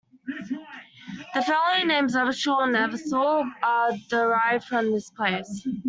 [1.35, 5.67] The family names "Evershaw" and "Eversaw" are derived from this place.